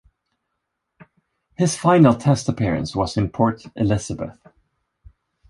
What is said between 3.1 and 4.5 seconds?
in Port Elizabeth.